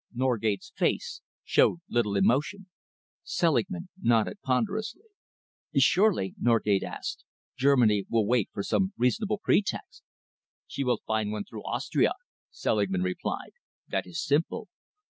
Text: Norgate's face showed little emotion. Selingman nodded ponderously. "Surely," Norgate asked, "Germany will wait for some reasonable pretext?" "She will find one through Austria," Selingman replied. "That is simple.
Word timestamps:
Norgate's 0.15 0.71
face 0.75 1.21
showed 1.43 1.81
little 1.87 2.15
emotion. 2.17 2.65
Selingman 3.21 3.89
nodded 4.01 4.41
ponderously. 4.41 5.03
"Surely," 5.77 6.33
Norgate 6.41 6.81
asked, 6.81 7.23
"Germany 7.55 8.07
will 8.09 8.25
wait 8.25 8.49
for 8.51 8.63
some 8.63 8.93
reasonable 8.97 9.37
pretext?" 9.37 10.01
"She 10.65 10.83
will 10.83 11.03
find 11.05 11.31
one 11.31 11.43
through 11.43 11.65
Austria," 11.65 12.13
Selingman 12.49 13.03
replied. 13.03 13.51
"That 13.89 14.07
is 14.07 14.25
simple. 14.25 14.69